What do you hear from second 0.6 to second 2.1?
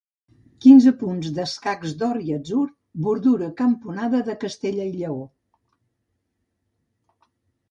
Quinze punts d'escacs